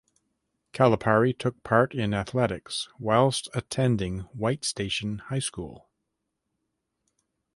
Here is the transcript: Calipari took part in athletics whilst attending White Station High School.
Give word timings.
Calipari 0.73 1.31
took 1.31 1.61
part 1.61 1.93
in 1.93 2.11
athletics 2.11 2.89
whilst 2.97 3.49
attending 3.53 4.21
White 4.33 4.65
Station 4.65 5.19
High 5.19 5.37
School. 5.37 5.91